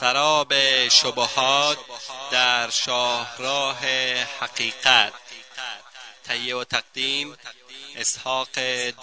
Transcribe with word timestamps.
سراب 0.00 0.52
شبهات 0.90 1.78
در 2.32 2.68
شاهراه 2.70 3.80
حقیقت. 4.40 5.12
تهیه 6.24 6.56
و 6.56 6.64
تقدیم 6.64 7.26
اسحاق 8.00 8.54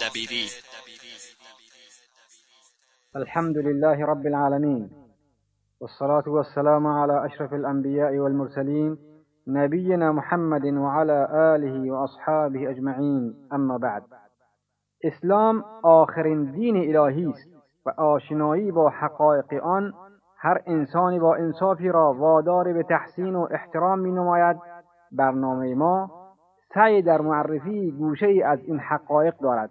دبیری. 0.02 0.48
الحمد 3.14 3.56
لله 3.56 4.06
رب 4.06 4.26
العالمين 4.26 4.90
والصلاة 5.80 6.24
والسلام 6.26 6.86
على 6.86 7.26
أشرف 7.26 7.52
الأنبياء 7.52 8.16
والمرسلين 8.16 8.98
نبينا 9.46 10.12
محمد 10.12 10.64
وعلى 10.64 11.28
آله 11.54 11.92
وأصحابه 11.92 12.70
أجمعين. 12.70 13.48
أما 13.52 13.78
بعد 13.78 14.02
اسلام 15.04 15.64
آخرین 15.82 16.52
دین 16.52 16.76
الهی 16.96 17.26
است 17.26 17.48
و 17.86 17.90
آشنایی 17.90 18.72
با 18.72 18.90
حقایق 18.90 19.64
آن 19.64 19.92
هر 20.40 20.60
انسانی 20.66 21.18
با 21.18 21.34
انصافی 21.34 21.88
را 21.88 22.12
وادار 22.12 22.72
به 22.72 22.82
تحسین 22.82 23.34
و 23.34 23.48
احترام 23.50 23.98
می 23.98 24.12
نماید 24.12 24.56
برنامه 25.12 25.74
ما 25.74 26.10
سعی 26.74 27.02
در 27.02 27.20
معرفی 27.20 27.90
گوشه 27.90 28.42
از 28.46 28.58
این 28.62 28.78
حقایق 28.78 29.34
دارد 29.36 29.70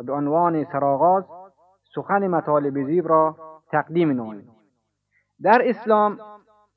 و 0.00 0.04
به 0.04 0.12
عنوان 0.12 0.64
سرآغاز 0.64 1.24
سخن 1.94 2.26
مطالب 2.26 2.86
زیب 2.86 3.08
را 3.08 3.36
تقدیم 3.70 4.10
نماییم 4.10 4.48
در 5.42 5.62
اسلام 5.64 6.18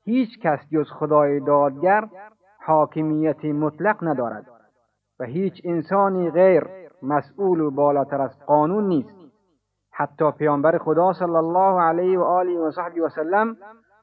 هیچ 0.04 0.38
کس 0.42 0.58
جز 0.72 0.90
خدای 0.90 1.40
دادگر 1.40 2.08
حاکمیت 2.66 3.44
مطلق 3.44 3.96
ندارد 4.02 4.46
و 5.20 5.24
هیچ 5.24 5.60
انسانی 5.64 6.30
غیر 6.30 6.64
مسئول 7.02 7.60
و 7.60 7.70
بالاتر 7.70 8.20
از 8.20 8.38
قانون 8.46 8.88
نیست. 8.88 9.17
حتی 9.98 10.30
پیامبر 10.30 10.78
خدا 10.78 11.12
صلی 11.12 11.36
الله 11.36 11.82
علیه 11.82 12.18
و 12.18 12.22
آله 12.22 12.58
و 12.58 12.70
صحبی 12.70 13.00
و 13.00 13.08
سلم 13.08 13.56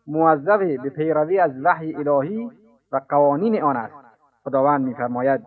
موظف 0.08 0.60
به 0.60 0.90
پیروی 0.90 1.40
از 1.40 1.52
وحی 1.64 1.96
الهی 1.96 2.52
و 2.92 3.02
قوانین 3.10 3.64
آن 3.64 3.78
است. 3.78 3.94
خداوند 4.44 4.86
میفرماید 4.86 5.42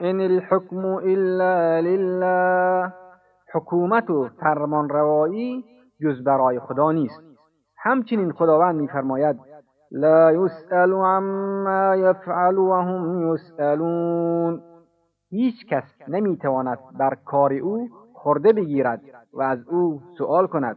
ان 0.00 0.20
الحکم 0.20 0.84
الا 0.84 1.80
لله. 1.80 2.92
حکومت 3.54 4.10
و 4.10 4.28
فرمانروایی 4.40 5.64
جز 6.02 6.24
برای 6.24 6.60
خدا 6.60 6.92
نیست. 6.92 7.22
همچنین 7.78 8.32
خداوند 8.32 8.80
میفرماید 8.80 9.40
لا 9.90 10.32
یسأل 10.32 10.92
عما 10.92 11.96
یفعل 11.96 12.56
وهم 12.58 13.32
یسألون. 13.34 14.71
هیچ 15.32 15.66
کس 15.66 15.84
نمی‌تواند 16.08 16.78
بر 16.98 17.14
کار 17.24 17.52
او 17.52 17.88
خورده 18.12 18.52
بگیرد 18.52 19.00
و 19.32 19.42
از 19.42 19.68
او 19.68 20.00
سؤال 20.18 20.46
کند 20.46 20.76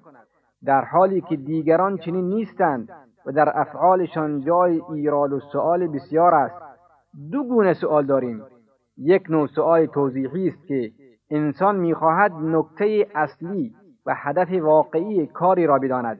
در 0.65 0.85
حالی 0.85 1.21
که 1.21 1.35
دیگران 1.35 1.97
چنین 1.97 2.29
نیستند 2.29 2.89
و 3.25 3.31
در 3.31 3.59
افعالشان 3.59 4.41
جای 4.41 4.81
ایراد 4.93 5.33
و 5.33 5.39
سؤال 5.39 5.87
بسیار 5.87 6.35
است. 6.35 6.55
دو 7.31 7.43
گونه 7.43 7.73
سؤال 7.73 8.05
داریم. 8.05 8.43
یک 8.97 9.23
نوع 9.29 9.47
سؤال 9.47 9.85
توضیحی 9.85 10.47
است 10.47 10.67
که 10.67 10.91
انسان 11.29 11.75
می‌خواهد 11.75 12.31
نکته 12.33 13.07
اصلی 13.15 13.75
و 14.05 14.13
هدف 14.15 14.61
واقعی 14.61 15.27
کاری 15.27 15.67
را 15.67 15.79
بداند. 15.79 16.19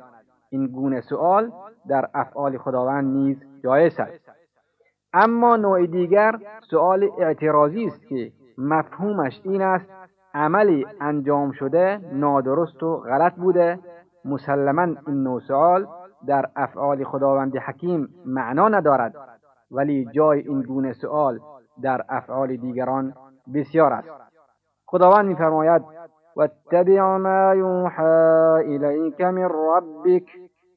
این 0.49 0.67
گونه 0.67 1.01
سؤال 1.01 1.51
در 1.87 2.09
افعال 2.13 2.57
خداوند 2.57 3.17
نیز 3.17 3.37
جایز 3.63 3.99
است. 3.99 4.24
اما 5.17 5.55
نوع 5.55 5.85
دیگر 5.85 6.39
سؤال 6.69 7.09
اعتراضی 7.19 7.85
است 7.85 8.07
که 8.07 8.31
مفهومش 8.57 9.41
این 9.43 9.61
است 9.61 9.89
عملی 10.33 10.85
انجام 11.01 11.51
شده 11.51 11.99
نادرست 12.13 12.83
و 12.83 12.97
غلط 12.97 13.35
بوده. 13.35 13.79
مسلما 14.25 14.81
این 15.07 15.23
نوع 15.23 15.39
سؤال 15.39 15.87
در 16.27 16.45
افعال 16.55 17.03
خداوند 17.03 17.57
حکیم 17.57 18.09
معنا 18.25 18.67
ندارد 18.67 19.15
ولی 19.71 20.07
جای 20.11 20.39
این 20.39 20.61
گونه 20.61 20.93
سؤال 20.93 21.39
در 21.81 22.01
افعال 22.09 22.55
دیگران 22.55 23.13
بسیار 23.53 23.93
است. 23.93 24.09
خداوند 24.85 25.25
میفرماید 25.25 25.81
واتبع 26.35 27.01
ما 27.01 27.55
یوحى 27.55 28.03
الیک 28.75 29.21
من 29.21 29.49
ربک 29.53 30.27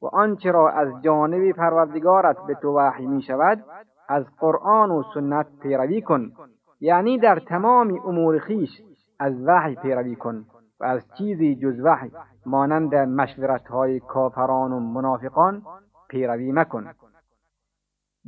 و 0.01 0.05
آنچه 0.05 0.51
را 0.51 0.69
از 0.69 0.87
جانب 1.01 1.51
پروردگارت 1.51 2.37
به 2.47 2.53
تو 2.53 2.77
وحی 2.77 3.07
می 3.07 3.21
شود 3.21 3.63
از 4.09 4.25
قرآن 4.39 4.91
و 4.91 5.03
سنت 5.13 5.47
پیروی 5.61 6.01
کن. 6.01 6.31
یعنی 6.79 7.17
در 7.17 7.39
تمام 7.39 7.99
امور 8.05 8.39
خیش 8.39 8.69
از 9.19 9.33
وحی 9.45 9.75
پیروی 9.75 10.15
کن 10.15 10.45
و 10.79 10.85
از 10.85 11.01
چیزی 11.17 11.55
جز 11.55 11.79
وحی 11.83 12.11
مانند 12.45 12.95
مشورت 12.95 13.67
های 13.67 13.99
کافران 13.99 14.71
و 14.71 14.79
منافقان 14.79 15.61
پیروی 16.09 16.51
مکن. 16.51 16.85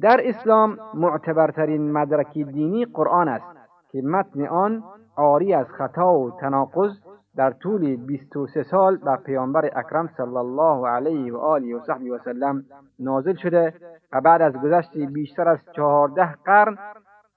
در 0.01 0.21
اسلام 0.23 0.77
معتبرترین 0.93 1.91
مدرک 1.91 2.33
دینی 2.33 2.85
قرآن 2.85 3.27
است 3.27 3.45
که 3.91 4.01
متن 4.01 4.47
آن 4.47 4.83
عاری 5.17 5.53
از 5.53 5.67
خطا 5.67 6.13
و 6.13 6.31
تناقض 6.39 6.91
در 7.35 7.51
طول 7.51 7.95
23 7.95 8.63
سال 8.63 8.97
بر 8.97 9.17
پیامبر 9.17 9.65
اکرم 9.65 10.07
صلی 10.17 10.37
الله 10.37 10.87
علیه 10.87 11.33
و 11.33 11.37
آله 11.37 11.75
و 11.75 11.79
صحبی 11.79 12.09
و 12.09 12.17
سلم 12.17 12.65
نازل 12.99 13.35
شده 13.35 13.73
و 14.13 14.21
بعد 14.21 14.41
از 14.41 14.53
گذشت 14.53 14.97
بیشتر 14.97 15.49
از 15.49 15.59
چهارده 15.75 16.35
قرن 16.45 16.77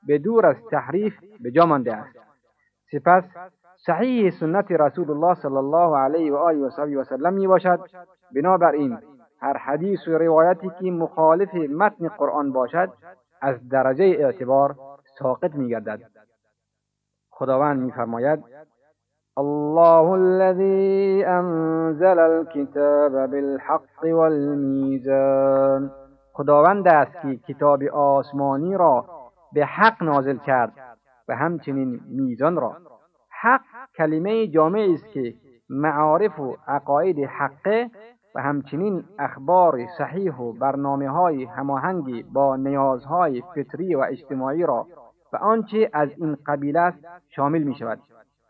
به 0.06 0.18
دور 0.18 0.46
از 0.46 0.56
تحریف 0.70 1.14
به 1.40 1.50
جا 1.50 1.66
مانده 1.66 1.96
است. 1.96 2.18
سپس 2.92 3.24
صحیح 3.86 4.30
سنت 4.30 4.70
رسول 4.70 5.10
الله 5.10 5.34
صلی 5.34 5.56
الله 5.56 5.98
علیه 5.98 6.32
و 6.32 6.36
آله 6.36 6.66
و 6.66 6.70
صحبی 6.70 6.94
و 6.94 7.04
سلم 7.04 7.32
می 7.32 7.46
باشد. 7.46 7.80
بنابراین 8.34 8.98
هر 9.40 9.56
حدیث 9.56 10.08
و 10.08 10.18
روایتی 10.18 10.70
که 10.80 10.90
مخالف 10.90 11.54
متن 11.54 12.08
قرآن 12.08 12.52
باشد 12.52 12.92
از 13.42 13.68
درجه 13.68 14.04
اعتبار 14.04 14.76
ساقط 15.18 15.54
می 15.54 15.68
گردد. 15.68 16.00
خداوند 17.30 17.80
میفرماید 17.80 18.44
الله 19.38 20.12
الذي 20.12 21.24
انزل 21.24 22.18
الكتاب 22.18 23.30
بالحق 23.30 24.04
والمیزان 24.04 25.90
خداوند 26.32 26.88
است 26.88 27.12
که 27.22 27.36
کتاب 27.36 27.82
آسمانی 27.92 28.76
را 28.76 29.04
به 29.52 29.64
حق 29.64 30.02
نازل 30.02 30.36
کرد 30.36 30.72
و 31.28 31.36
همچنین 31.36 32.00
میزان 32.08 32.56
را. 32.56 32.76
حق 33.40 33.60
کلمه 33.96 34.46
جامعی 34.46 34.94
است 34.94 35.06
که 35.06 35.34
معارف 35.68 36.40
و 36.40 36.56
عقاید 36.68 37.18
حقه 37.18 37.90
و 38.34 38.42
همچنین 38.42 39.04
اخبار 39.18 39.78
صحیح 39.98 40.36
و 40.36 40.52
برنامه 40.52 41.08
های 41.08 41.44
هماهنگی 41.44 42.22
با 42.22 42.56
نیازهای 42.56 43.42
فطری 43.54 43.94
و 43.94 44.00
اجتماعی 44.08 44.62
را 44.62 44.86
و 45.32 45.36
آنچه 45.36 45.90
از 45.92 46.08
این 46.16 46.36
قبیل 46.46 46.76
است 46.76 46.98
شامل 47.28 47.62
می 47.62 47.74
شود 47.74 47.98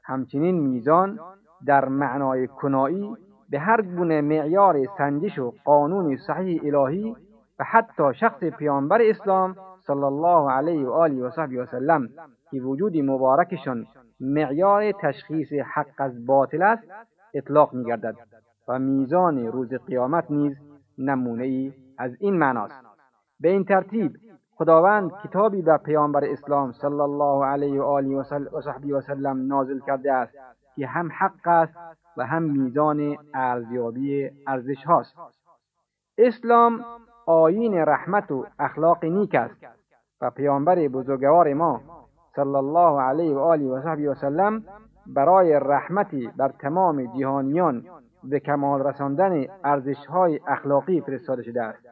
همچنین 0.05 0.61
میزان 0.61 1.19
در 1.67 1.89
معنای 1.89 2.47
کنایی 2.47 3.17
به 3.51 3.59
هر 3.59 3.83
گونه 3.83 4.21
معیار 4.21 4.77
سنجش 4.99 5.39
و 5.39 5.53
قانون 5.65 6.17
صحیح 6.17 6.61
الهی 6.65 7.17
و 7.59 7.65
حتی 7.65 8.15
شخص 8.15 8.45
پیامبر 8.45 9.03
اسلام 9.03 9.57
صلی 9.87 10.05
الله 10.05 10.51
علیه 10.51 10.87
و 10.87 10.91
آله 10.91 11.23
و 11.23 11.31
صحبه 11.31 11.63
و 11.63 11.67
سلم 11.67 12.09
که 12.51 12.61
وجود 12.61 12.97
مبارکشان 12.97 13.87
معیار 14.21 14.93
تشخیص 14.93 15.53
حق 15.53 15.95
از 15.99 16.27
باطل 16.27 16.63
است 16.63 16.83
اطلاق 17.35 17.75
میگردد 17.75 18.15
و 18.69 18.79
میزان 18.79 19.47
روز 19.47 19.75
قیامت 19.75 20.31
نیز 20.31 20.57
نمونه 20.99 21.45
ای 21.45 21.73
از 21.99 22.17
این 22.21 22.35
معناست. 22.35 22.75
به 23.41 23.49
این 23.49 23.65
ترتیب 23.65 24.13
خداوند 24.59 25.13
کتابی 25.25 25.63
به 25.63 25.77
پیامبر 25.77 26.25
اسلام 26.25 26.73
صلی 26.73 27.01
الله 27.01 27.47
علیه 27.47 27.81
و 27.81 27.85
آله 27.85 28.17
و 28.17 28.23
صحبی 28.61 28.93
و 28.93 29.01
سلم 29.01 29.47
نازل 29.47 29.81
کرده 29.81 30.13
است 30.13 30.35
که 30.77 30.87
هم 30.87 31.09
حق 31.19 31.49
است 31.49 31.77
و 32.17 32.27
هم 32.27 32.43
میزان 32.43 33.17
ارزیابی 33.35 34.31
ارزش 34.47 34.85
هاست. 34.85 35.17
اسلام 36.19 36.85
آیین 37.27 37.75
رحمت 37.75 38.31
و 38.31 38.47
اخلاق 38.59 39.05
نیک 39.05 39.35
است 39.35 39.65
و 40.21 40.31
پیامبر 40.31 40.89
بزرگوار 40.89 41.55
ما 41.55 41.81
صلی 42.37 42.57
الله 42.57 43.01
علیه 43.01 43.35
و 43.35 43.39
آله 43.39 43.65
و 43.65 43.83
صحبی 43.83 44.07
و 44.07 44.15
سلم 44.15 44.65
برای 45.07 45.53
رحمتی 45.53 46.31
بر 46.37 46.49
تمام 46.49 47.19
جهانیان 47.19 47.85
به 48.25 48.41
کمال 48.41 48.87
رساندن 48.87 49.45
ارزش 49.65 50.07
های 50.07 50.41
اخلاقی 50.47 51.01
فرستاده 51.01 51.43
شده 51.43 51.63
است. 51.63 51.87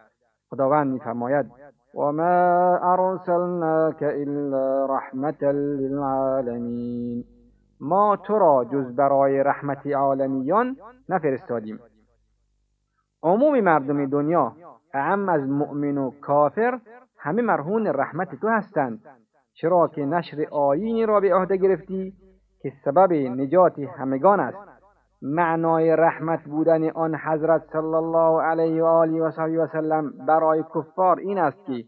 خداوند 0.50 0.92
میفرماید 0.92 1.50
وما 1.94 2.78
ارسلناك 2.82 4.02
الا 4.02 4.86
رحمة 4.86 5.42
للعالمین 5.52 7.24
ما 7.80 8.16
تو 8.16 8.38
را 8.38 8.64
جز 8.64 8.96
برای 8.96 9.42
رحمت 9.42 9.86
عالمیان 9.86 10.76
نفرستادیم. 11.08 11.80
عموم 13.22 13.60
مردم 13.60 14.06
دنیا 14.06 14.52
اعم 14.94 15.28
از 15.28 15.48
مؤمن 15.48 15.98
و 15.98 16.10
کافر 16.10 16.80
همه 17.18 17.42
مرهون 17.42 17.86
رحمت 17.86 18.34
تو 18.34 18.48
هستند. 18.48 19.00
چرا 19.54 19.88
که 19.88 20.06
نشر 20.06 20.46
آیینی 20.50 21.06
را 21.06 21.20
به 21.20 21.34
عهده 21.34 21.56
گرفتی 21.56 22.14
که 22.62 22.72
سبب 22.84 23.12
نجات 23.12 23.78
همگان 23.78 24.40
است. 24.40 24.71
معنای 25.22 25.96
رحمت 25.96 26.44
بودن 26.44 26.90
آن 26.90 27.14
حضرت 27.14 27.62
صلی 27.72 27.94
الله 27.94 28.42
علیه 28.42 28.82
و 28.82 28.86
آله 28.86 29.22
و 29.22 29.62
و 29.62 29.66
سلم 29.66 30.12
برای 30.26 30.64
کفار 30.74 31.18
این 31.18 31.38
است 31.38 31.66
که 31.66 31.84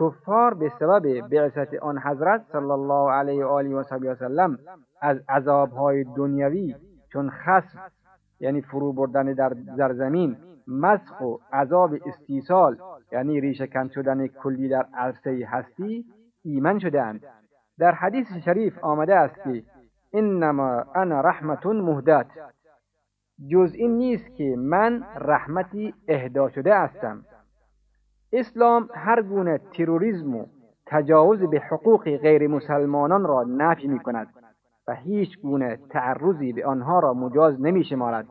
کفار 0.00 0.54
به 0.54 0.72
سبب 0.78 1.28
بعثت 1.28 1.74
آن 1.74 1.98
حضرت 1.98 2.44
صلی 2.52 2.70
الله 2.70 3.12
علیه 3.12 3.44
و 3.44 3.48
آله 3.48 3.76
و 3.76 3.82
و 4.10 4.14
سلم 4.14 4.58
از 5.00 5.18
عذابهای 5.28 6.04
دنیوی 6.04 6.74
چون 7.12 7.30
خصف 7.30 7.78
یعنی 8.40 8.62
فرو 8.62 8.92
بردن 8.92 9.32
در, 9.76 9.92
زمین 9.92 10.36
مسخ 10.66 11.20
و 11.20 11.36
عذاب 11.52 11.94
استیصال 12.06 12.76
یعنی 13.12 13.40
ریشه 13.40 13.66
کن 13.66 13.88
شدن 13.88 14.26
کلی 14.26 14.68
در 14.68 14.86
عرصه 14.94 15.46
هستی 15.48 16.04
ایمن 16.44 16.78
شدهاند. 16.78 17.20
در 17.78 17.92
حدیث 17.92 18.26
شریف 18.44 18.84
آمده 18.84 19.16
است 19.16 19.34
که 19.44 19.62
انما 20.12 20.84
انا 20.94 21.20
رحمت 21.20 21.66
مهدات 21.66 22.26
جز 23.48 23.72
این 23.74 23.98
نیست 23.98 24.34
که 24.34 24.56
من 24.58 25.04
رحمتی 25.16 25.94
اهدا 26.08 26.48
شده 26.48 26.78
هستم. 26.78 27.24
اسلام 28.32 28.88
هر 28.94 29.22
گونه 29.22 29.58
تروریسم 29.58 30.36
و 30.36 30.46
تجاوز 30.86 31.42
به 31.42 31.60
حقوق 31.60 32.16
غیر 32.16 32.48
مسلمانان 32.48 33.24
را 33.24 33.42
نفی 33.42 33.88
می 33.88 33.98
کند 33.98 34.28
و 34.88 34.94
هیچ 34.94 35.40
گونه 35.40 35.78
تعرضی 35.90 36.52
به 36.52 36.66
آنها 36.66 36.98
را 36.98 37.14
مجاز 37.14 37.60
نمی 37.60 37.84
شمارد 37.84 38.26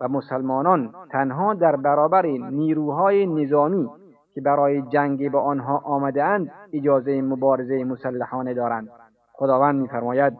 و 0.00 0.08
مسلمانان 0.08 0.94
تنها 1.10 1.54
در 1.54 1.76
برابر 1.76 2.26
نیروهای 2.26 3.26
نظامی 3.26 3.90
که 4.34 4.40
برای 4.40 4.82
جنگ 4.82 5.30
با 5.30 5.40
آنها 5.40 5.78
آمده 5.78 6.24
اند 6.24 6.50
اجازه 6.72 7.22
مبارزه 7.22 7.84
مسلحانه 7.84 8.54
دارند. 8.54 8.88
خداوند 9.32 9.80
میفرماید 9.80 10.32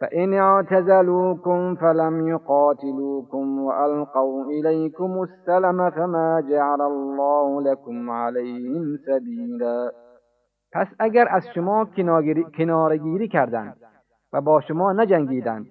فإن 0.00 0.34
اعتزلوكم 0.34 1.74
فلم 1.74 2.28
يقاتلوكم 2.28 3.58
وألقوا 3.58 4.44
إليكم 4.44 5.22
السلم 5.22 5.90
فما 5.90 6.42
جعل 6.50 6.80
الله 6.80 7.62
لكم 7.62 8.10
عليهم 8.10 8.96
سبيلا 9.06 9.90
پس 10.72 10.86
اگر 10.98 11.26
از 11.30 11.42
شما 11.54 11.88
کنارگیری 12.56 13.28
کردند 13.28 13.76
و 14.32 14.40
با 14.40 14.60
شما 14.60 14.92
نجنگیدند 14.92 15.66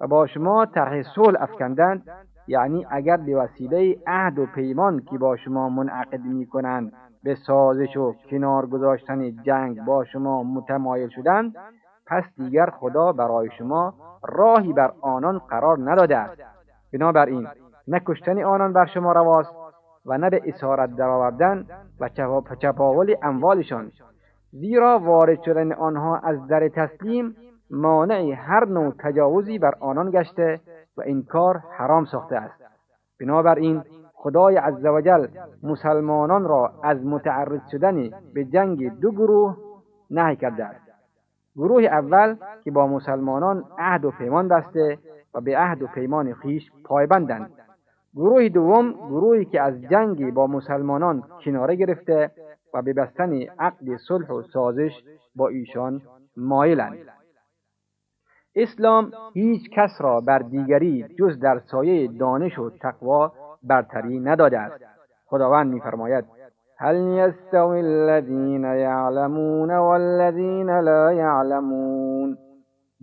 و 0.00 0.06
با 0.06 0.26
شما 0.26 0.66
طرح 0.66 1.02
صلح 1.14 1.42
افکندند 1.42 2.02
یعنی 2.48 2.86
اگر 2.90 3.16
به 3.16 3.36
وسیله 3.36 3.96
عهد 4.06 4.38
و 4.38 4.46
پیمان 4.46 5.00
که 5.10 5.18
با 5.18 5.36
شما 5.36 5.68
منعقد 5.68 6.20
می 6.20 6.46
کنند 6.46 6.92
به 7.24 7.34
سازش 7.46 7.96
و 7.96 8.14
کنار 8.30 8.66
گذاشتن 8.66 9.42
جنگ 9.42 9.84
با 9.84 10.04
شما 10.04 10.42
متمایل 10.42 11.08
شدند 11.08 11.54
پس 12.10 12.24
دیگر 12.36 12.70
خدا 12.70 13.12
برای 13.12 13.50
شما 13.58 13.94
راهی 14.22 14.72
بر 14.72 14.92
آنان 15.00 15.38
قرار 15.38 15.78
نداده 15.90 16.16
است. 16.16 16.42
بنابراین 16.92 17.48
نه 17.88 18.00
کشتن 18.06 18.42
آنان 18.42 18.72
بر 18.72 18.86
شما 18.86 19.12
رواست 19.12 19.54
و 20.06 20.18
نه 20.18 20.30
به 20.30 20.42
اسارت 20.46 20.96
درآوردن 20.96 21.66
و 22.00 22.08
چپاول 22.58 23.14
اموالشان. 23.22 23.92
زیرا 24.52 24.98
وارد 24.98 25.42
شدن 25.42 25.72
آنها 25.72 26.16
از 26.16 26.46
در 26.46 26.68
تسلیم 26.68 27.36
مانع 27.70 28.34
هر 28.34 28.64
نوع 28.64 28.94
تجاوزی 28.98 29.58
بر 29.58 29.74
آنان 29.80 30.10
گشته 30.10 30.60
و 30.96 31.02
این 31.02 31.22
کار 31.22 31.62
حرام 31.70 32.04
ساخته 32.04 32.36
است. 32.36 32.62
بنابراین 33.20 33.82
خدای 34.14 34.56
عزوجل 34.56 35.26
مسلمانان 35.62 36.44
را 36.44 36.72
از 36.82 37.06
متعرض 37.06 37.60
شدن 37.70 38.10
به 38.34 38.44
جنگ 38.44 39.00
دو 39.00 39.10
گروه 39.10 39.56
نهی 40.10 40.36
کرده 40.36 40.64
است. 40.64 40.89
گروه 41.56 41.82
اول 41.82 42.36
که 42.64 42.70
با 42.70 42.86
مسلمانان 42.86 43.64
عهد 43.78 44.04
و 44.04 44.10
پیمان 44.10 44.48
بسته 44.48 44.98
و 45.34 45.40
به 45.40 45.58
عهد 45.58 45.82
و 45.82 45.86
پیمان 45.86 46.34
خیش 46.34 46.70
پایبندند. 46.84 47.50
گروه 48.14 48.48
دوم 48.48 48.92
گروهی 48.92 49.44
که 49.44 49.60
از 49.60 49.82
جنگی 49.82 50.30
با 50.30 50.46
مسلمانان 50.46 51.22
کناره 51.44 51.76
گرفته 51.76 52.30
و 52.74 52.82
به 52.82 52.92
بستن 52.92 53.32
عقد 53.42 53.96
صلح 54.08 54.28
و 54.28 54.42
سازش 54.42 54.92
با 55.36 55.48
ایشان 55.48 56.02
مایلند. 56.36 56.98
اسلام 58.54 59.12
هیچ 59.34 59.70
کس 59.70 59.90
را 60.00 60.20
بر 60.20 60.38
دیگری 60.38 61.06
جز 61.18 61.38
در 61.38 61.58
سایه 61.58 62.08
دانش 62.18 62.58
و 62.58 62.70
تقوا 62.70 63.32
برتری 63.62 64.20
نداده 64.20 64.58
است. 64.58 64.84
خداوند 65.26 65.72
میفرماید 65.72 66.24
هل 66.82 66.96
يستوي 66.96 67.80
الذين 67.80 68.64
يعلمون 68.64 69.70
والذين 69.70 70.80
لا 70.80 71.12
يعلمون؟ 71.12 72.38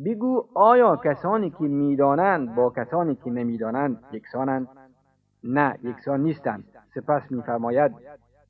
بگو 0.06 0.48
آیا 0.56 0.96
کسانی 0.96 1.50
که 1.50 1.64
می‌دانند 1.64 2.56
با 2.56 2.70
کسانی 2.70 3.16
که 3.16 3.30
نمی‌دانند 3.30 4.00
یکسانند؟ 4.12 4.68
نه 5.44 5.78
یکسان 5.84 6.22
نیستند. 6.22 6.64
سپس 6.96 7.32
میفرماید 7.32 7.92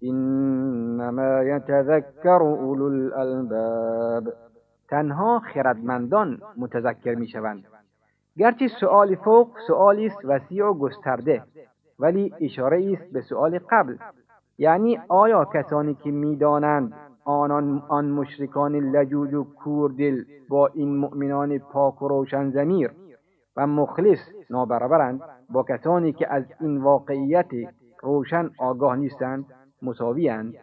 انما 0.03 1.43
یتذکر 1.43 2.39
اولو 2.41 2.85
الالباب. 2.85 4.33
تنها 4.89 5.39
خردمندان 5.39 6.39
متذکر 6.57 7.15
می‌شوند. 7.15 7.63
گرچه 8.37 8.67
سؤال 8.67 9.15
فوق 9.15 9.47
سؤالی 9.67 10.05
است 10.05 10.25
وسیع 10.25 10.65
و 10.65 10.73
گسترده 10.73 11.43
ولی 11.99 12.33
اشاره 12.41 12.93
است 12.93 13.13
به 13.13 13.21
سؤال 13.21 13.59
قبل. 13.71 13.97
یعنی 14.57 14.99
آیا 15.07 15.45
کسانی 15.45 15.93
که 15.93 16.11
می‌دانند 16.11 16.93
آنان 17.25 17.83
آن 17.87 18.05
مشرکان 18.05 18.75
لجوج 18.75 19.33
و 19.33 19.43
کوردل 19.43 20.23
با 20.49 20.67
این 20.67 20.97
مؤمنان 20.97 21.57
پاک 21.57 22.01
و 22.01 22.07
روشن 22.07 22.49
زمیر 22.49 22.91
و 23.57 23.67
مخلص 23.67 24.19
نابرابرند 24.49 25.21
با 25.49 25.63
کسانی 25.63 26.13
که 26.13 26.33
از 26.33 26.43
این 26.61 26.77
واقعیت 26.77 27.49
روشن 28.03 28.49
آگاه 28.59 28.95
نیستند 28.95 29.45
مساویند 29.81 30.53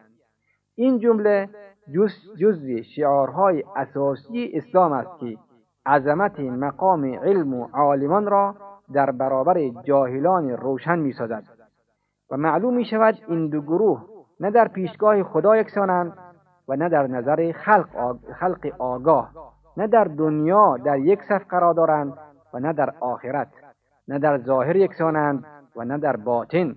این 0.75 0.99
جمله 0.99 1.49
جز 1.94 2.11
جزو 2.38 2.82
شعارهای 2.82 3.64
اساسی 3.76 4.50
اسلام 4.55 4.93
است 4.93 5.19
که 5.20 5.38
عظمت 5.87 6.40
مقام 6.40 7.05
علم 7.05 7.55
و 7.55 7.69
عالمان 7.73 8.26
را 8.26 8.55
در 8.93 9.11
برابر 9.11 9.69
جاهلان 9.69 10.50
روشن 10.50 10.99
می‌سازد. 10.99 11.44
و 12.31 12.37
معلوم 12.37 12.75
می 12.75 12.85
شود 12.85 13.19
این 13.29 13.49
دو 13.49 13.61
گروه 13.61 14.05
نه 14.41 14.50
در 14.50 14.69
پیشگاه 14.69 15.23
خدا 15.23 15.56
یکسانند 15.56 16.12
و 16.69 16.76
نه 16.76 16.88
در 16.88 17.06
نظر 17.06 17.53
خلق, 17.53 17.97
آگ... 17.97 18.17
خلق 18.41 18.73
آگاه 18.79 19.31
نه 19.76 19.87
در 19.87 20.05
دنیا 20.05 20.76
در 20.76 20.99
یک 20.99 21.23
صف 21.29 21.44
قرار 21.49 21.75
دارند 21.75 22.19
و 22.55 22.59
نه 22.59 22.73
در 22.73 22.94
آخرت 23.00 23.49
نه 24.09 24.19
در 24.19 24.38
ظاهر 24.38 24.76
یکسانند 24.76 25.44
و 25.76 25.85
نه 25.85 25.99
در 25.99 26.17
باطن. 26.17 26.76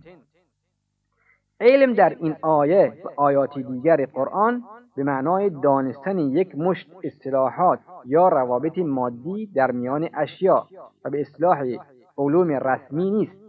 علم 1.59 1.93
در 1.93 2.09
این 2.19 2.35
آیه 2.41 2.93
و 3.05 3.21
آیات 3.21 3.59
دیگر 3.59 4.05
قرآن 4.05 4.63
به 4.95 5.03
معنای 5.03 5.49
دانستن 5.49 6.19
یک 6.19 6.57
مشت 6.57 6.91
اصطلاحات 7.03 7.79
یا 8.05 8.27
روابط 8.27 8.77
مادی 8.77 9.45
در 9.55 9.71
میان 9.71 10.09
اشیا 10.13 10.67
و 11.05 11.09
به 11.09 11.21
اصلاح 11.21 11.63
علوم 12.17 12.51
رسمی 12.51 13.11
نیست. 13.11 13.46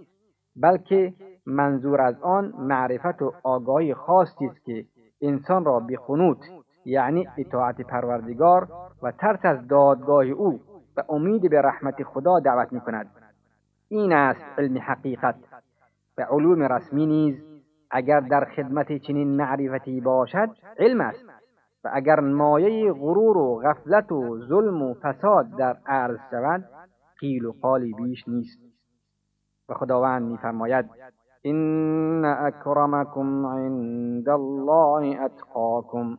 بلکه 0.62 1.14
منظور 1.46 2.00
از 2.00 2.22
آن 2.22 2.52
معرفت 2.58 3.22
و 3.22 3.32
آگاهی 3.42 3.94
خاصی 3.94 4.46
است 4.46 4.64
که 4.64 4.84
انسان 5.22 5.64
را 5.64 5.80
به 5.80 5.96
خنوت 5.96 6.38
یعنی 6.84 7.28
اطاعت 7.38 7.80
پروردگار 7.80 8.68
و 9.02 9.12
ترس 9.12 9.44
از 9.44 9.68
دادگاه 9.68 10.24
او 10.24 10.60
و 10.96 11.02
امید 11.08 11.50
به 11.50 11.62
رحمت 11.62 12.02
خدا 12.02 12.40
دعوت 12.40 12.72
می 12.72 12.80
کند 12.80 13.10
این 13.88 14.12
است 14.12 14.44
علم 14.58 14.78
حقیقت. 14.78 15.36
و 16.18 16.22
علوم 16.30 16.62
رسمی 16.62 17.06
نیز 17.06 17.44
اگر 17.90 18.20
در 18.20 18.44
خدمت 18.44 18.92
چنین 18.92 19.36
معرفتی 19.36 20.00
باشد 20.00 20.48
علم 20.78 21.00
است. 21.00 21.24
و 21.84 21.90
اگر 21.92 22.20
مایه 22.20 22.92
غرور 22.92 23.36
و 23.36 23.60
غفلت 23.64 24.12
و 24.12 24.38
ظلم 24.48 24.82
و 24.82 24.94
فساد 24.94 25.56
در 25.58 25.76
عرض 25.86 26.18
شود 26.30 26.64
قیل 27.20 27.44
و 27.44 27.52
قالی 27.52 27.92
بیش 27.92 28.28
نیست. 28.28 28.67
و 29.68 29.74
خداوند 29.74 30.22
میفرماید 30.22 30.90
ان 31.44 32.24
اکرمکم 32.24 33.46
عند 33.46 34.28
الله 34.28 35.22
اتقاکم. 35.22 36.18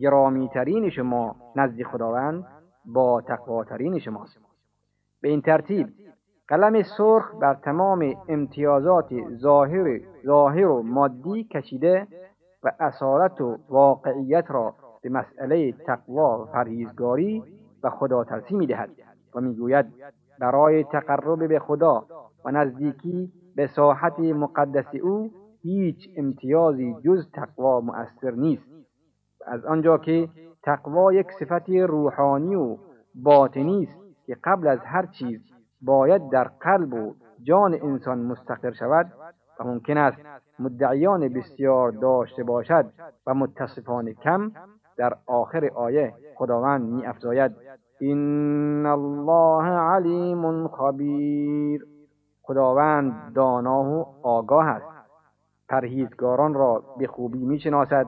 گرامیترین 0.00 0.90
شما 0.90 1.36
نزد 1.56 1.82
خداوند 1.82 2.46
با 2.84 3.20
تقواترین 3.20 3.98
شماست. 3.98 4.38
به 5.20 5.28
این 5.28 5.40
ترتیب 5.40 5.88
قلم 6.48 6.82
سرخ 6.82 7.34
بر 7.40 7.54
تمام 7.54 8.14
امتیازات 8.28 9.14
ظاهر, 9.36 10.00
ظاهر 10.26 10.66
و 10.66 10.82
مادی 10.82 11.44
کشیده 11.44 12.06
و 12.62 12.72
اصالت 12.80 13.40
و 13.40 13.58
واقعیت 13.68 14.50
را 14.50 14.74
به 15.02 15.08
مسئله 15.08 15.72
تقوا 15.72 16.42
و 16.42 16.44
پرهیزگاری 16.44 17.42
و 17.82 17.90
خدا 17.90 18.24
ترسی 18.24 18.54
می‌دهد 18.54 18.90
و 19.34 19.40
می‌گوید 19.40 19.86
برای 20.40 20.84
تقرب 20.84 21.48
به 21.48 21.58
خدا 21.58 22.06
و 22.44 22.50
نزدیکی 22.50 23.32
به 23.56 23.66
ساحت 23.66 24.18
مقدس 24.18 24.94
او 25.02 25.30
هیچ 25.62 26.08
امتیازی 26.16 26.96
جز 27.04 27.30
تقوا 27.32 27.80
مؤثر 27.80 28.30
نیست. 28.30 28.66
از 29.46 29.64
آنجا 29.64 29.98
که 29.98 30.28
تقوا 30.62 31.12
یک 31.12 31.26
صفت 31.32 31.70
روحانی 31.70 32.54
و 32.54 32.76
باطنی 33.14 33.82
است 33.82 34.26
که 34.26 34.36
قبل 34.44 34.68
از 34.68 34.78
هر 34.84 35.06
چیز 35.06 35.40
باید 35.82 36.30
در 36.30 36.44
قلب 36.44 36.94
و 36.94 37.14
جان 37.42 37.74
انسان 37.74 38.18
مستقر 38.18 38.72
شود 38.72 39.12
و 39.60 39.64
ممکن 39.64 39.96
است 39.96 40.18
مدعیان 40.58 41.28
بسیار 41.28 41.90
داشته 41.90 42.44
باشد 42.44 42.86
و 43.26 43.34
متصفان 43.34 44.12
کم 44.12 44.52
در 44.96 45.16
آخر 45.26 45.70
آیه 45.74 46.14
خداوند 46.36 46.88
می 46.88 47.06
افزاید 47.06 47.52
این 48.00 48.86
الله 48.86 49.64
علیم 49.64 50.68
خبیر 50.68 51.86
خداوند 52.42 53.32
دانا 53.34 53.82
و 53.82 54.06
آگاه 54.22 54.66
است. 54.66 54.86
پرهیزگاران 55.68 56.54
را 56.54 56.82
به 56.98 57.06
خوبی 57.06 57.44
می‌شناسد. 57.44 58.06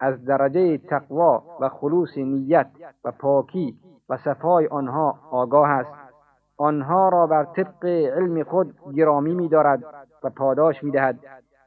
از 0.00 0.24
درجه 0.24 0.78
تقوا 0.78 1.42
و 1.60 1.68
خلوص 1.68 2.18
نیت 2.18 2.70
و 3.04 3.12
پاکی 3.12 3.76
و 4.08 4.16
صفای 4.16 4.66
آنها 4.66 5.18
آگاه 5.30 5.68
است. 5.68 5.92
آنها 6.56 7.08
را 7.08 7.26
بر 7.26 7.44
طبق 7.44 7.84
علم 7.84 8.42
خود 8.42 8.74
گرامی 8.94 9.34
میدارد 9.34 9.84
و 10.24 10.30
پاداش 10.30 10.84
می‌دهد. 10.84 11.18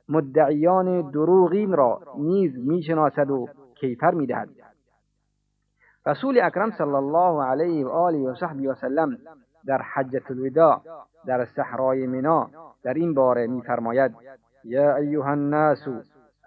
مدعیان 0.10 1.12
دروغین 1.12 1.74
را 1.74 2.00
نیز 2.18 2.68
می‌شناسد 2.68 3.32
و 3.32 3.48
کیفر 3.76 4.12
می‌دهد. 4.12 4.50
رسول 6.10 6.40
اکرم 6.42 6.72
صلی 6.72 6.96
الله 6.96 7.44
علیه 7.44 7.86
و 7.86 7.90
آله 7.90 8.18
و 8.18 8.36
صحبی 8.36 8.68
و 8.68 8.74
سلم 8.74 9.18
در 9.66 9.82
حجت 9.82 10.32
الوداع 10.32 10.82
در 11.26 11.46
صحرای 11.46 12.08
منا 12.08 12.50
در 12.84 12.94
این 12.94 13.14
باره 13.14 13.48
میفرماید 13.48 14.16
یا 14.64 14.96
ایها 14.96 15.32
الناس 15.32 15.88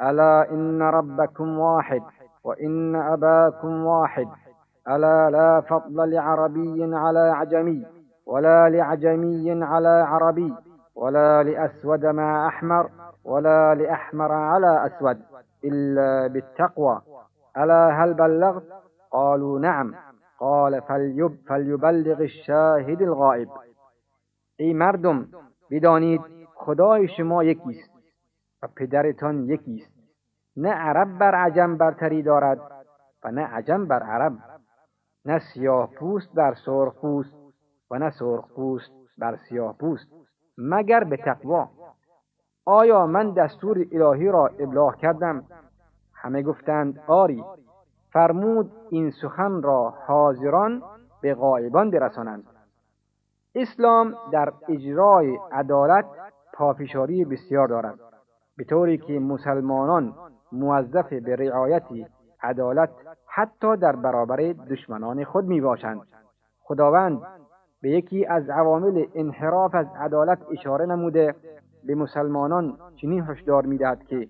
الا 0.01 0.43
ان 0.43 0.83
ربكم 0.83 1.59
واحد 1.59 2.03
وان 2.45 2.95
اباكم 2.95 3.87
واحد 3.87 4.27
الا 4.87 5.31
لا 5.31 5.61
فضل 5.61 6.11
لعربي 6.11 6.95
على 6.95 7.33
عجمي 7.37 7.87
ولا 8.27 8.69
لعجمي 8.69 9.65
على 9.65 10.05
عربي 10.09 10.55
ولا 10.95 11.43
لأسود 11.43 12.07
مع 12.07 12.49
أحمر 12.49 12.91
ولا 13.25 13.75
لأحمر 13.75 14.33
على 14.33 14.87
أسود 14.87 15.19
إلا 15.65 16.27
بالتقوى 16.27 17.03
ألا 17.57 17.91
هل 17.91 18.15
بلغت 18.15 18.63
قالوا 19.13 19.59
نعم. 19.59 19.95
قال 20.39 20.81
فلیب 20.81 21.33
فلیبلغ 21.49 22.21
الشاهد 22.21 23.03
الغائب. 23.03 23.49
ای 24.57 24.73
مردم 24.73 25.29
بدانید 25.71 26.21
خدای 26.55 27.09
شما 27.09 27.45
یکیست 27.45 27.91
و 28.63 28.69
پدرتان 28.77 29.45
یکیست. 29.45 29.93
نه 30.57 30.71
عرب 30.71 31.19
بر 31.19 31.35
عجم 31.35 31.77
برتری 31.77 32.23
دارد 32.23 32.61
و 33.25 33.31
نه 33.31 33.43
عجم 33.43 33.87
بر 33.87 34.03
عرب. 34.03 34.33
نه 35.25 35.39
سیاه 35.55 35.91
پوست 35.91 36.35
بر 36.35 36.55
سرخ 36.67 36.95
پوست 37.01 37.35
و 37.91 37.99
نه 37.99 38.11
سرخ 38.11 38.49
پوست 38.49 38.93
بر 39.19 39.37
سیاه 39.49 39.77
پوست. 39.79 40.07
مگر 40.59 41.05
به 41.05 41.17
تقوا. 41.17 41.69
آیا 42.65 43.07
من 43.07 43.31
دستور 43.31 43.87
الهی 43.93 44.29
را 44.29 44.47
ابلاغ 44.47 44.97
کردم؟ 44.97 45.45
همه 46.15 46.43
گفتند 46.43 47.03
آری. 47.07 47.45
فرمود 48.13 48.73
این 48.91 49.11
سخن 49.11 49.63
را 49.63 49.95
حاضران 50.07 50.83
به 51.23 51.35
غایبان 51.35 51.91
برسانند. 51.91 52.45
اسلام 53.55 54.15
در 54.33 54.53
اجرای 54.69 55.39
عدالت 55.53 56.05
پافشاری 56.55 57.25
بسیار 57.25 57.69
دارد 57.69 57.99
به 58.57 58.65
طوری 58.65 58.99
که 58.99 59.19
مسلمانان 59.19 60.15
موظف 60.53 61.13
به 61.13 61.37
رعایت 61.37 61.83
عدالت 62.43 62.91
حتی 63.27 63.77
در 63.77 63.97
برابر 63.97 64.37
دشمنان 64.71 65.25
خود 65.25 65.45
می 65.45 65.61
باشند 65.61 66.01
خداوند 66.61 67.23
به 67.83 67.91
یکی 67.91 68.27
از 68.27 68.49
عوامل 68.49 69.05
انحراف 69.15 69.75
از 69.75 69.87
عدالت 70.01 70.39
اشاره 70.51 70.87
نموده 70.87 71.35
به 71.85 71.95
مسلمانان 71.95 72.79
چنین 72.97 73.23
هشدار 73.23 73.67
می‌دهد 73.67 74.05
که 74.05 74.29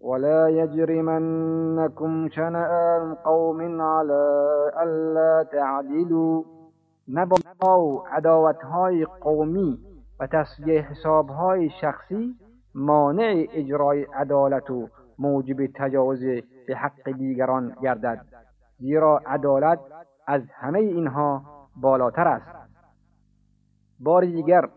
ولا 0.00 0.48
يجرمنكم 0.48 2.28
شنآن 2.28 3.14
قوم 3.14 3.80
على 3.80 4.22
ألا 4.82 5.46
تعدلوا 5.52 6.42
نبا 7.08 7.36
عداوتهای 8.10 9.04
قومی 9.20 9.78
و 10.20 10.26
تصویه 10.26 10.80
حسابهای 10.80 11.70
شخصی 11.80 12.34
مانع 12.74 13.46
اجرای 13.52 14.02
عدالت 14.14 14.70
و 14.70 14.88
موجب 15.18 15.66
تجاوز 15.74 16.24
به 16.66 16.76
حق 16.76 17.10
دیگران 17.10 17.76
گردد 17.82 18.24
زیرا 18.78 19.20
عدالت 19.26 19.80
از 20.26 20.42
همه 20.52 20.78
اینها 20.78 21.42
بالاتر 21.76 22.28
است. 22.28 22.70
بار 24.00 24.24
دیگر 24.24 24.68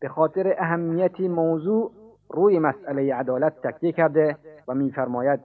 به 0.00 0.08
خاطر 0.08 0.54
اهمیت 0.58 1.20
موضوع 1.20 1.90
روی 2.34 2.58
مسئله 2.58 3.14
عدالت 3.14 3.54
تکیه 3.62 3.92
کرده 3.92 4.36
و 4.68 4.74
میفرماید 4.74 5.40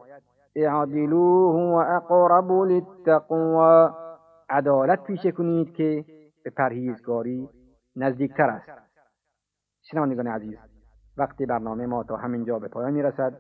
اعدلوه 0.56 1.56
و 1.56 1.76
اقرب 1.76 2.52
للتقوا 2.52 3.90
عدالت 4.50 5.04
پیشه 5.04 5.32
کنید 5.32 5.74
که 5.74 6.06
به 6.44 6.50
پرهیزگاری 6.50 7.50
نزدیکتر 7.96 8.50
است. 8.50 8.70
شنوندگان 9.82 10.28
عزیز 10.28 10.58
وقتی 11.18 11.46
برنامه 11.46 11.86
ما 11.86 12.04
تا 12.04 12.16
همینجا 12.16 12.60
به 12.60 12.68
پایان 12.68 12.94
می‌رسد 12.94 13.34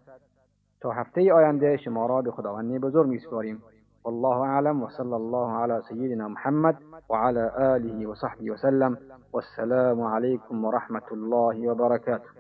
تا 0.82 0.91
هفته 0.91 1.34
آینده 1.34 1.77
شما 1.77 2.06
را 2.06 2.22
به 2.22 2.32
خداوند 2.32 2.82
بزرگ 2.82 3.08
میسپاریم. 3.08 3.63
والله 4.06 4.38
اعلم 4.50 4.84
وصلى 4.84 5.13
الله 5.13 5.51
على 5.51 5.82
سيدنا 5.82 6.27
محمد 6.27 6.77
وعلى 7.10 7.51
آله 7.58 8.08
وصحبه 8.08 8.51
وسلم 8.51 8.98
والسلام 9.34 10.01
عليكم 10.01 10.65
ورحمة 10.65 11.08
الله 11.12 11.72
وبركاته 11.72 12.39